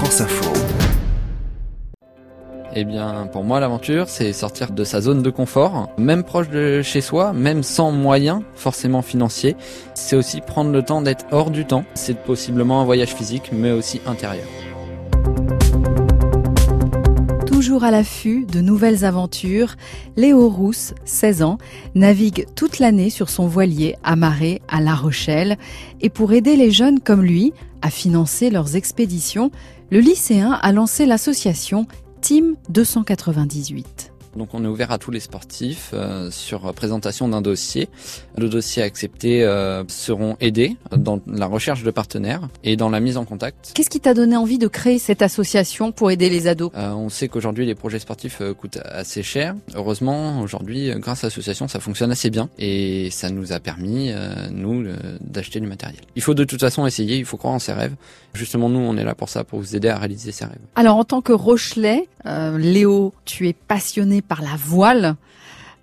France 0.00 0.22
Info. 0.22 0.50
Eh 2.74 2.84
bien, 2.84 3.28
pour 3.30 3.44
moi, 3.44 3.60
l'aventure, 3.60 4.08
c'est 4.08 4.32
sortir 4.32 4.70
de 4.70 4.82
sa 4.82 5.02
zone 5.02 5.22
de 5.22 5.28
confort, 5.28 5.90
même 5.98 6.24
proche 6.24 6.48
de 6.48 6.80
chez 6.80 7.02
soi, 7.02 7.34
même 7.34 7.62
sans 7.62 7.92
moyens 7.92 8.40
forcément 8.54 9.02
financiers. 9.02 9.56
C'est 9.92 10.16
aussi 10.16 10.40
prendre 10.40 10.70
le 10.70 10.82
temps 10.82 11.02
d'être 11.02 11.26
hors 11.32 11.50
du 11.50 11.66
temps. 11.66 11.84
C'est 11.92 12.16
possiblement 12.16 12.80
un 12.80 12.86
voyage 12.86 13.14
physique, 13.14 13.50
mais 13.52 13.72
aussi 13.72 14.00
intérieur. 14.06 14.46
Toujours 17.44 17.84
à 17.84 17.90
l'affût 17.90 18.46
de 18.46 18.62
nouvelles 18.62 19.04
aventures, 19.04 19.76
Léo 20.16 20.48
Rousse, 20.48 20.94
16 21.04 21.42
ans, 21.42 21.58
navigue 21.94 22.46
toute 22.54 22.78
l'année 22.78 23.10
sur 23.10 23.28
son 23.28 23.46
voilier 23.46 23.96
amarré 24.02 24.62
à 24.66 24.80
La 24.80 24.94
Rochelle. 24.94 25.58
Et 26.00 26.08
pour 26.08 26.32
aider 26.32 26.56
les 26.56 26.70
jeunes 26.70 27.00
comme 27.00 27.22
lui 27.22 27.52
à 27.82 27.90
financer 27.90 28.50
leurs 28.50 28.76
expéditions, 28.76 29.50
le 29.90 30.00
lycéen 30.00 30.52
a 30.52 30.72
lancé 30.72 31.06
l'association 31.06 31.86
Team 32.20 32.56
298. 32.68 34.09
Donc 34.36 34.54
on 34.54 34.64
est 34.64 34.68
ouvert 34.68 34.92
à 34.92 34.98
tous 34.98 35.10
les 35.10 35.20
sportifs 35.20 35.90
euh, 35.92 36.30
sur 36.30 36.72
présentation 36.72 37.28
d'un 37.28 37.40
dossier. 37.40 37.88
Le 38.38 38.48
dossier 38.48 38.82
accepté 38.82 39.44
euh, 39.44 39.84
seront 39.88 40.36
aidés 40.40 40.76
dans 40.96 41.20
la 41.26 41.46
recherche 41.46 41.82
de 41.82 41.90
partenaires 41.90 42.48
et 42.64 42.76
dans 42.76 42.90
la 42.90 43.00
mise 43.00 43.16
en 43.16 43.24
contact. 43.24 43.72
Qu'est-ce 43.74 43.90
qui 43.90 44.00
t'a 44.00 44.14
donné 44.14 44.36
envie 44.36 44.58
de 44.58 44.68
créer 44.68 44.98
cette 44.98 45.22
association 45.22 45.92
pour 45.92 46.10
aider 46.10 46.30
les 46.30 46.46
ados? 46.46 46.70
Euh, 46.76 46.92
On 46.92 47.08
sait 47.08 47.28
qu'aujourd'hui 47.28 47.66
les 47.66 47.74
projets 47.74 47.98
sportifs 47.98 48.40
euh, 48.40 48.54
coûtent 48.54 48.78
assez 48.84 49.22
cher. 49.22 49.54
Heureusement 49.74 50.40
aujourd'hui 50.40 50.90
grâce 50.96 51.24
à 51.24 51.26
l'association 51.26 51.68
ça 51.68 51.80
fonctionne 51.80 52.12
assez 52.12 52.30
bien 52.30 52.48
et 52.58 53.10
ça 53.10 53.30
nous 53.30 53.52
a 53.52 53.60
permis 53.60 54.12
nous 54.52 54.86
d'acheter 55.20 55.60
du 55.60 55.66
matériel. 55.66 56.00
Il 56.16 56.22
faut 56.22 56.34
de 56.34 56.44
toute 56.44 56.60
façon 56.60 56.86
essayer, 56.86 57.18
il 57.18 57.24
faut 57.24 57.36
croire 57.36 57.54
en 57.54 57.58
ses 57.58 57.72
rêves. 57.72 57.94
Justement 58.34 58.68
nous 58.68 58.78
on 58.78 58.96
est 58.96 59.04
là 59.04 59.14
pour 59.14 59.28
ça, 59.28 59.44
pour 59.44 59.58
vous 59.58 59.76
aider 59.76 59.88
à 59.88 59.98
réaliser 59.98 60.32
ses 60.32 60.44
rêves. 60.44 60.58
Alors 60.76 60.96
en 60.96 61.04
tant 61.04 61.20
que 61.20 61.32
Rochelet, 61.32 62.08
Léo, 62.24 63.12
tu 63.24 63.48
es 63.48 63.52
passionné 63.52 64.19
par 64.22 64.42
la 64.42 64.56
voile, 64.56 65.16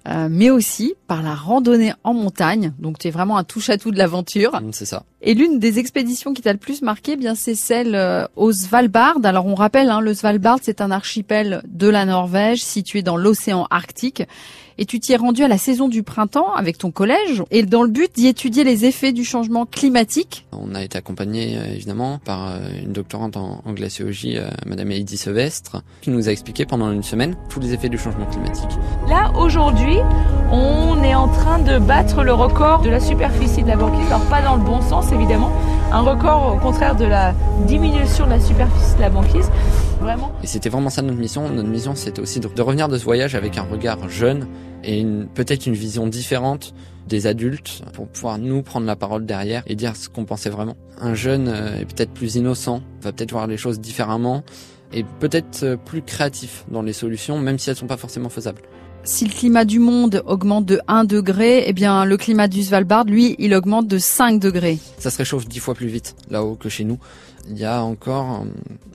euh, 0.08 0.28
mais 0.30 0.50
aussi 0.50 0.96
par 1.08 1.22
la 1.22 1.36
randonnée 1.36 1.94
en 2.04 2.14
montagne. 2.14 2.74
Donc 2.80 2.98
tu 2.98 3.08
es 3.08 3.12
vraiment 3.12 3.38
un 3.38 3.44
touche-à-tout 3.44 3.92
de 3.92 3.98
l'aventure. 3.98 4.62
Mm, 4.62 4.72
c'est 4.72 4.86
ça. 4.86 5.04
Et 5.22 5.34
l'une 5.34 5.60
des 5.60 5.80
expéditions 5.80 6.34
qui 6.34 6.42
t'a 6.42 6.54
le 6.54 6.60
plus 6.60 6.82
marqué, 6.82 7.14
eh 7.14 7.18
bien 7.18 7.36
c'est 7.36 7.56
celle 7.56 7.96
euh, 7.96 8.26
au 8.36 8.52
Svalbard. 8.54 9.18
Alors 9.24 9.46
on 9.46 9.56
rappelle, 9.56 9.90
hein, 9.90 10.00
le 10.00 10.14
Svalbard 10.14 10.60
c'est 10.62 10.82
un 10.82 10.92
archipel 10.92 11.62
de 11.68 11.88
la 11.88 12.06
Norvège 12.06 12.62
situé 12.64 13.02
dans 13.02 13.18
l'océan 13.18 13.68
Arctique 13.70 14.24
et 14.78 14.86
tu 14.86 15.00
t'y 15.00 15.14
es 15.14 15.18
rendu 15.18 15.44
à 15.44 15.48
la 15.48 15.58
saison 15.58 15.88
du 15.88 16.04
printemps 16.04 16.54
avec 16.54 16.78
ton 16.78 16.92
collège 16.92 17.44
et 17.52 17.64
dans 17.64 17.84
le 17.84 17.90
but 17.90 18.14
d'y 18.16 18.28
étudier 18.28 18.64
les 18.64 18.86
effets 18.86 19.12
du 19.12 19.24
changement 19.24 19.66
climatique. 19.66 20.46
On 20.52 20.76
a 20.76 20.84
été 20.84 20.98
accompagné 20.98 21.58
euh, 21.58 21.74
évidemment 21.74 22.20
par 22.24 22.50
euh, 22.50 22.60
une 22.84 22.94
doctorante 22.94 23.38
en, 23.38 23.62
glaciologie, 23.74 24.38
euh, 24.38 24.50
Madame 24.66 24.92
Heidi 24.92 25.18
Sevestre, 25.18 25.84
qui 26.02 26.10
nous 26.10 26.30
a 26.30 26.32
expliqué 26.32 26.66
pendant 26.66 26.92
une 26.92 27.04
semaine 27.04 27.36
tous 27.50 27.60
les 27.60 27.74
effets 27.74 27.90
du 27.90 27.98
changement 27.98 28.26
climatique. 28.26 28.70
Là 29.08 29.32
aujourd'hui, 29.38 29.98
on 30.52 31.04
est 31.04 31.16
en 31.16 31.28
train 31.28 31.60
de 31.60 31.80
battre 31.80 32.24
le 32.24 32.34
record 32.34 32.82
de 32.82 32.90
la 32.90 33.00
superficie 33.00 33.64
de 33.64 33.68
la 33.68 33.76
banquise, 33.76 34.08
alors 34.08 34.26
pas 34.26 34.42
dans 34.42 34.56
le 34.56 34.64
bon 34.64 34.82
sens 34.82 35.12
évidemment, 35.12 35.52
un 35.92 36.02
record 36.02 36.56
au 36.56 36.60
contraire 36.60 36.96
de 36.96 37.06
la 37.06 37.34
diminution 37.68 38.26
de 38.26 38.32
la 38.32 38.40
superficie 38.40 38.96
de 38.96 39.02
la 39.02 39.10
banquise. 39.10 39.50
Vraiment. 40.00 40.32
Et 40.44 40.48
c'était 40.48 40.70
vraiment 40.70 40.90
ça 40.90 41.02
notre 41.02 41.18
mission. 41.18 41.50
Notre 41.50 41.70
mission, 41.70 41.96
c'était 41.96 42.22
aussi 42.22 42.40
de, 42.40 42.62
revenir 42.62 42.88
de 42.88 42.98
ce 42.98 43.04
voyage 43.04 43.36
avec 43.36 43.58
un 43.58 43.64
regard 43.64 44.10
jeune 44.10 44.48
et 44.84 45.06
peut-être 45.34 45.66
une 45.66 45.74
vision 45.74 46.08
différente 46.08 46.74
des 47.08 47.28
adultes 47.28 47.82
pour 47.94 48.08
pouvoir 48.08 48.38
nous 48.38 48.62
prendre 48.62 48.86
la 48.86 48.96
parole 48.96 49.26
derrière 49.26 49.64
et 49.66 49.76
dire 49.76 49.96
ce 49.96 50.10
qu'on 50.10 50.26
pensait 50.26 50.50
vraiment. 50.50 50.76
Un 51.00 51.14
jeune 51.14 51.48
euh, 51.48 51.80
est 51.80 51.86
peut-être 51.86 52.12
plus 52.12 52.36
innocent, 52.36 52.82
va 53.02 53.12
peut-être 53.12 53.32
voir 53.32 53.48
les 53.48 53.58
choses 53.58 53.80
différemment 53.80 54.44
et 54.94 55.04
peut-être 55.20 55.64
euh, 55.64 55.78
plus 55.78 56.02
créatif 56.02 56.66
dans 56.70 56.82
les 56.82 56.94
solutions, 56.94 57.40
même 57.40 57.60
si 57.60 57.70
elles 57.70 57.76
sont 57.76 57.88
pas 57.88 57.98
forcément 57.98 58.30
faisables. 58.30 58.62
Si 59.04 59.24
le 59.24 59.32
climat 59.32 59.64
du 59.64 59.80
monde 59.80 60.22
augmente 60.26 60.66
de 60.66 60.82
1 60.88 61.06
degré, 61.06 61.64
eh 61.66 61.72
bien 61.72 62.04
le 62.04 62.18
climat 62.18 62.50
du 62.50 62.62
Svalbard, 62.62 63.06
lui, 63.06 63.38
il 63.40 63.54
augmente 63.54 63.88
de 63.88 63.98
5 63.98 64.38
degrés. 64.38 64.80
Ça 64.98 65.10
se 65.10 65.18
réchauffe 65.18 65.48
10 65.48 65.60
fois 65.60 65.76
plus 65.76 65.88
vite 65.88 66.16
là-haut 66.30 66.56
que 66.56 66.68
chez 66.68 66.84
nous. 66.84 66.98
Il 67.50 67.58
y 67.58 67.66
a 67.66 67.84
encore, 67.84 68.46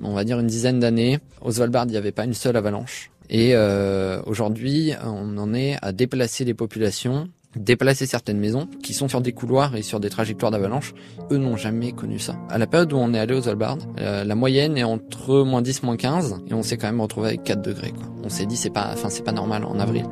on 0.02 0.12
va 0.12 0.24
dire, 0.24 0.38
une 0.38 0.46
dizaine 0.46 0.80
d'années, 0.80 1.18
au 1.40 1.52
Svalbard, 1.52 1.86
il 1.86 1.92
n'y 1.92 1.96
avait 1.96 2.12
pas 2.12 2.24
une 2.24 2.34
seule 2.34 2.56
avalanche. 2.56 3.10
Et 3.30 3.52
euh, 3.54 4.20
aujourd'hui, 4.26 4.92
on 5.02 5.38
en 5.38 5.54
est 5.54 5.78
à 5.80 5.92
déplacer 5.92 6.44
les 6.44 6.52
populations, 6.52 7.28
déplacer 7.56 8.04
certaines 8.06 8.38
maisons 8.38 8.68
qui 8.82 8.92
sont 8.92 9.08
sur 9.08 9.20
des 9.20 9.32
couloirs 9.32 9.74
et 9.74 9.82
sur 9.82 10.00
des 10.00 10.10
trajectoires 10.10 10.50
d'avalanche. 10.50 10.92
Eux 11.30 11.38
n'ont 11.38 11.56
jamais 11.56 11.92
connu 11.92 12.18
ça. 12.18 12.36
À 12.50 12.58
la 12.58 12.66
période 12.66 12.92
où 12.92 12.96
on 12.96 13.14
est 13.14 13.18
allé 13.18 13.34
au 13.34 13.42
Svalbard, 13.42 13.78
euh, 14.00 14.24
la 14.24 14.34
moyenne 14.34 14.76
est 14.76 14.84
entre 14.84 15.42
moins 15.44 15.62
10, 15.62 15.82
moins 15.82 15.96
15, 15.96 16.40
et 16.48 16.54
on 16.54 16.62
s'est 16.62 16.76
quand 16.76 16.88
même 16.88 17.00
retrouvé 17.00 17.28
avec 17.28 17.44
4 17.44 17.62
degrés. 17.62 17.92
Quoi. 17.92 18.04
On 18.22 18.28
s'est 18.28 18.46
dit 18.46 18.56
c'est 18.56 18.70
pas, 18.70 18.90
enfin 18.92 19.08
c'est 19.08 19.24
pas 19.24 19.32
normal 19.32 19.64
en 19.64 19.78
avril. 19.78 20.04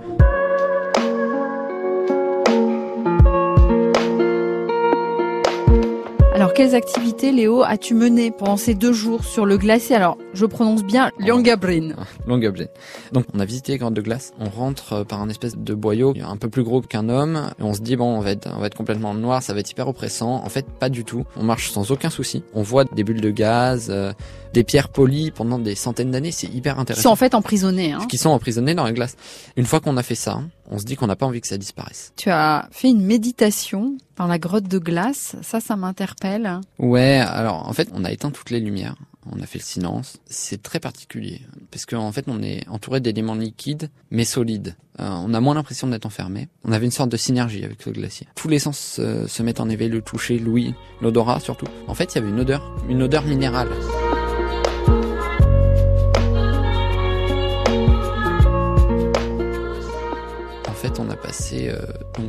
Quelles 6.61 6.75
activités, 6.75 7.33
Léo, 7.33 7.63
as-tu 7.63 7.95
menées 7.95 8.31
pendant 8.31 8.59
ces 8.59 8.75
deux 8.75 8.93
jours 8.93 9.25
sur 9.25 9.47
le 9.47 9.57
glacier? 9.57 9.97
Alors, 9.97 10.19
je 10.35 10.45
prononce 10.45 10.85
bien 10.85 11.11
Longabrin. 11.19 11.95
Longabrin. 12.27 12.67
Donc, 13.13 13.25
on 13.33 13.41
a 13.41 13.47
visité 13.47 13.73
les 13.73 13.79
grottes 13.79 13.95
de 13.95 14.03
glace. 14.03 14.35
On 14.39 14.51
rentre 14.51 14.93
euh, 14.93 15.05
par 15.05 15.23
un 15.23 15.31
espèce 15.31 15.57
de 15.57 15.73
boyau 15.73 16.13
un 16.23 16.37
peu 16.37 16.51
plus 16.51 16.63
gros 16.63 16.83
qu'un 16.83 17.09
homme. 17.09 17.51
Et 17.59 17.63
on 17.63 17.73
se 17.73 17.81
dit, 17.81 17.97
bon, 17.97 18.15
on 18.15 18.21
va 18.21 18.33
être, 18.33 18.47
on 18.55 18.61
va 18.61 18.67
être 18.67 18.77
complètement 18.77 19.15
noir, 19.15 19.43
ça 19.43 19.55
va 19.55 19.61
être 19.61 19.71
hyper 19.71 19.89
oppressant. 19.89 20.35
En 20.45 20.51
fait, 20.51 20.67
pas 20.67 20.91
du 20.91 21.03
tout. 21.03 21.25
On 21.35 21.45
marche 21.45 21.71
sans 21.71 21.93
aucun 21.93 22.11
souci. 22.11 22.45
On 22.53 22.61
voit 22.61 22.85
des 22.85 23.05
bulles 23.05 23.23
de 23.23 23.31
gaz, 23.31 23.87
euh, 23.89 24.13
des 24.53 24.63
pierres 24.63 24.91
polies 24.91 25.31
pendant 25.31 25.59
des 25.59 25.75
centaines 25.75 26.11
d'années. 26.11 26.31
C'est 26.31 26.53
hyper 26.53 26.79
intéressant. 26.79 27.01
Qui 27.01 27.05
sont 27.05 27.13
en 27.13 27.17
fait 27.17 27.35
emprisonnés. 27.35 27.93
Hein. 27.93 28.07
Qui 28.07 28.19
sont 28.19 28.29
emprisonnés 28.29 28.75
dans 28.75 28.85
la 28.85 28.93
glace. 28.93 29.17
Une 29.57 29.65
fois 29.65 29.81
qu'on 29.81 29.97
a 29.97 30.03
fait 30.03 30.15
ça, 30.15 30.43
on 30.71 30.79
se 30.79 30.85
dit 30.85 30.97
qu'on 30.97 31.09
n'a 31.09 31.17
pas 31.17 31.27
envie 31.27 31.41
que 31.41 31.49
ça 31.49 31.59
disparaisse. 31.59 32.13
Tu 32.17 32.31
as 32.31 32.69
fait 32.71 32.89
une 32.89 33.05
méditation 33.05 33.97
dans 34.17 34.27
la 34.27 34.39
grotte 34.39 34.69
de 34.69 34.79
glace. 34.79 35.37
Ça, 35.43 35.61
ça 35.61 35.77
m'interpelle. 35.77 36.61
Ouais, 36.79 37.19
alors 37.19 37.69
en 37.69 37.73
fait, 37.73 37.89
on 37.93 38.05
a 38.05 38.13
éteint 38.13 38.31
toutes 38.31 38.51
les 38.51 38.61
lumières. 38.61 38.95
On 39.31 39.41
a 39.41 39.47
fait 39.47 39.59
le 39.59 39.65
silence. 39.65 40.19
C'est 40.27 40.63
très 40.63 40.81
particulier 40.81 41.43
parce 41.71 41.85
qu'en 41.85 42.11
fait, 42.13 42.25
on 42.27 42.43
est 42.43 42.67
entouré 42.69 43.01
d'éléments 43.01 43.35
liquides 43.35 43.91
mais 44.11 44.25
solides. 44.25 44.77
Euh, 44.99 45.09
on 45.09 45.35
a 45.35 45.41
moins 45.41 45.55
l'impression 45.55 45.89
d'être 45.89 46.07
enfermé. 46.07 46.49
On 46.65 46.73
avait 46.73 46.87
une 46.87 46.93
sorte 46.93 47.11
de 47.11 47.17
synergie 47.17 47.65
avec 47.65 47.85
le 47.85 47.93
glacier. 47.93 48.27
Tous 48.35 48.49
les 48.49 48.59
sens 48.59 48.97
euh, 48.99 49.27
se 49.27 49.43
mettent 49.43 49.61
en 49.61 49.69
éveil, 49.69 49.89
le 49.89 50.03
toucher, 50.03 50.39
l'ouïe, 50.39 50.75
l'odorat 51.01 51.41
surtout. 51.41 51.67
En 51.87 51.95
fait, 51.95 52.15
il 52.15 52.17
y 52.17 52.19
avait 52.19 52.31
une 52.31 52.41
odeur, 52.41 52.63
une 52.89 53.03
odeur 53.03 53.25
minérale. 53.25 53.69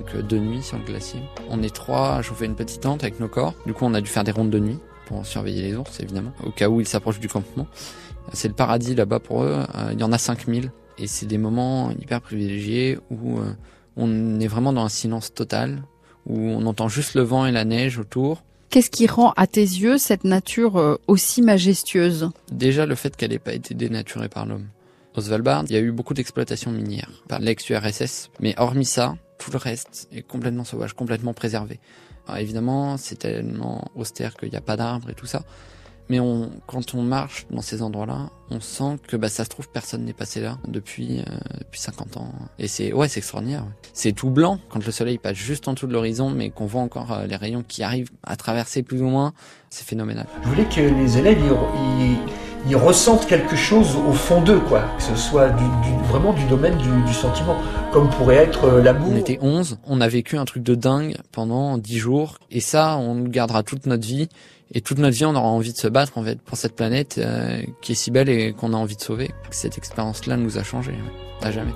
Donc 0.02 0.26
deux 0.26 0.40
nuits 0.40 0.64
sur 0.64 0.78
le 0.78 0.84
glacier. 0.84 1.20
On 1.50 1.62
est 1.62 1.74
trois 1.74 2.16
à 2.16 2.22
chauffer 2.22 2.46
une 2.46 2.56
petite 2.56 2.82
tente 2.82 3.04
avec 3.04 3.20
nos 3.20 3.28
corps. 3.28 3.54
Du 3.66 3.74
coup, 3.74 3.86
on 3.86 3.94
a 3.94 4.02
dû 4.02 4.10
faire 4.10 4.24
des 4.24 4.32
rondes 4.32 4.50
de 4.50 4.60
nuit 4.60 4.80
pour 5.06 5.26
surveiller 5.26 5.62
les 5.62 5.76
ours, 5.76 6.00
évidemment, 6.00 6.32
au 6.44 6.52
cas 6.52 6.70
où 6.70 6.80
ils 6.80 6.88
s'approchent 6.88 7.20
du 7.20 7.28
campement. 7.28 7.68
C'est 8.34 8.48
le 8.48 8.54
paradis 8.54 8.96
là-bas 8.96 9.20
pour 9.20 9.44
eux. 9.44 9.64
Euh, 9.76 9.90
il 9.94 10.00
y 10.00 10.04
en 10.04 10.12
a 10.12 10.18
5000 10.18 10.72
et 10.98 11.08
c'est 11.08 11.26
des 11.26 11.38
moments 11.38 11.92
hyper 11.92 12.22
privilégiés 12.22 12.98
où 13.10 13.40
euh, 13.40 13.54
on 13.98 14.40
est 14.40 14.48
vraiment 14.48 14.74
dans 14.74 14.86
un 14.86 14.90
silence 14.90 15.34
total, 15.34 15.84
où 16.26 16.38
on 16.38 16.66
entend 16.66 16.88
juste 16.88 17.16
le 17.16 17.22
vent 17.22 17.46
et 17.46 17.52
la 17.52 17.66
neige 17.66 17.98
autour. 17.98 18.44
Qu'est-ce 18.70 18.90
qui 18.90 19.06
rend 19.06 19.34
à 19.36 19.48
tes 19.48 19.62
yeux 19.62 19.98
cette 19.98 20.24
nature 20.24 21.00
aussi 21.08 21.42
majestueuse? 21.42 22.30
Déjà 22.52 22.86
le 22.86 22.96
fait 22.96 23.16
qu'elle 23.18 23.32
n'ait 23.32 23.40
pas 23.40 23.54
été 23.54 23.74
dénaturée 23.74 24.30
par 24.30 24.46
l'homme. 24.46 24.68
Au 25.14 25.20
Svalbard, 25.20 25.66
il 25.68 25.74
y 25.74 25.76
a 25.76 25.82
eu 25.82 25.92
beaucoup 25.92 26.14
d'exploitation 26.14 26.72
minière 26.72 27.10
par 27.28 27.40
l'ex-URSS, 27.40 28.30
mais 28.40 28.54
hormis 28.58 28.86
ça, 28.86 29.16
tout 29.42 29.52
le 29.52 29.58
reste 29.58 30.08
est 30.12 30.22
complètement 30.22 30.64
sauvage, 30.64 30.94
complètement 30.94 31.34
préservé. 31.34 31.80
Alors 32.28 32.40
évidemment, 32.40 32.98
c'est 32.98 33.16
tellement 33.16 33.84
austère 33.96 34.36
qu'il 34.36 34.50
n'y 34.50 34.56
a 34.56 34.62
pas 34.62 34.78
d'arbres 34.78 35.10
et 35.10 35.16
tout 35.16 35.26
ça, 35.26 35.44
mais 36.10 36.20
on, 36.20 36.52
quand 36.68 36.94
on 36.94 37.02
marche 37.02 37.48
dans 37.50 37.62
ces 37.62 37.82
endroits-là, 37.82 38.30
on 38.52 38.60
sent 38.60 39.00
que 39.08 39.18
bah, 39.18 39.30
ça 39.30 39.44
se 39.44 39.50
trouve 39.50 39.68
personne 39.70 40.06
n'est 40.06 40.14
passé 40.14 40.42
là 40.42 40.60
depuis 40.68 41.22
euh, 41.22 41.24
depuis 41.58 41.80
50 41.80 42.18
ans. 42.18 42.34
Et 42.60 42.68
c'est 42.68 42.94
ouais, 42.94 43.08
c'est 43.08 43.20
extraordinaire. 43.20 43.66
C'est 43.94 44.12
tout 44.12 44.30
blanc 44.30 44.60
quand 44.70 44.86
le 44.86 44.92
soleil 44.92 45.18
passe 45.18 45.38
juste 45.38 45.68
en 45.68 45.74
dessous 45.74 45.88
de 45.88 45.94
l'horizon, 45.94 46.30
mais 46.30 46.52
qu'on 46.52 46.66
voit 46.66 46.82
encore 46.82 47.12
euh, 47.12 47.26
les 47.26 47.36
rayons 47.36 47.64
qui 47.68 47.82
arrivent 47.82 48.12
à 48.24 48.36
traverser 48.36 48.84
plus 48.84 49.02
ou 49.02 49.08
moins. 49.08 49.34
C'est 49.70 49.88
phénoménal. 49.88 50.28
Je 50.44 50.50
voulais 50.50 50.66
que 50.66 50.82
les 50.82 51.18
élèves 51.18 51.40
ils, 51.42 52.18
ressentent 52.76 53.28
quelque 53.28 53.56
chose 53.56 53.96
au 53.96 54.14
fond 54.14 54.42
d'eux, 54.42 54.60
quoi. 54.60 54.84
Que 54.98 55.04
ce 55.04 55.16
soit 55.16 55.50
du, 55.50 55.64
vraiment 56.08 56.34
du 56.34 56.44
domaine 56.46 56.78
du, 56.78 57.14
sentiment, 57.14 57.56
comme 57.92 58.10
pourrait 58.10 58.36
être 58.36 58.66
euh, 58.66 58.82
l'amour. 58.82 59.12
On 59.14 59.18
était 59.18 59.40
11, 59.42 59.78
on 59.88 60.02
a 60.02 60.08
vécu 60.08 60.38
un 60.38 60.46
truc 60.46 60.64
de 60.64 60.76
dingue 60.76 61.18
pendant 61.32 61.78
10 61.78 61.98
jours, 61.98 62.38
et 62.50 62.60
ça, 62.60 62.98
on 62.98 63.16
le 63.16 63.30
gardera 63.30 63.64
toute 63.64 63.86
notre 63.86 64.06
vie. 64.06 64.30
Et 64.74 64.80
toute 64.80 65.00
notre 65.00 65.16
vie, 65.18 65.26
on 65.26 65.36
aura 65.36 65.50
envie 65.50 65.74
de 65.74 65.78
se 65.78 65.88
battre 65.88 66.18
en 66.18 66.24
fait 66.24 66.40
pour 66.40 66.56
cette 66.58 66.78
planète 66.78 67.18
euh, 67.18 67.62
qui 67.82 67.92
est 67.92 67.96
si 67.96 68.10
belle 68.10 68.30
et 68.30 68.54
qu'on 68.54 68.74
a 68.74 68.78
envie 68.78 68.96
de 68.96 69.02
sauver. 69.02 69.32
Cette 69.50 69.78
expérience-là 69.78 70.38
nous 70.38 70.58
a 70.58 70.64
changé, 70.64 70.94
à 71.42 71.52
jamais. 71.52 71.74